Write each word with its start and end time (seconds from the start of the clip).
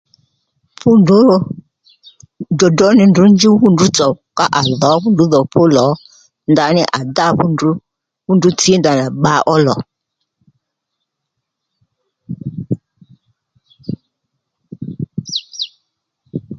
Fú 0.79 0.89
ndrǔ 0.99 1.19
dròdró 2.57 2.87
ní 2.97 3.03
ndrǔ 3.07 3.23
njúw 3.33 3.55
fú 3.61 3.67
ndrǔ 3.73 3.85
tsò 3.95 4.07
à 4.57 4.61
ndǒ 4.73 4.87
fú 5.01 5.07
ndrǔ 5.11 5.25
dhò 5.33 5.41
pólìo 5.53 5.87
ndaní 6.51 6.81
à 6.97 6.99
dá 7.15 7.27
fú 7.37 7.45
ndrǔ 7.53 7.69
fú 8.23 8.31
ndrǔ 8.35 8.49
tsǐ 8.59 8.71
ndanà 8.79 9.05
bba 9.17 9.33
ó 9.53 9.55
lò 9.65 9.75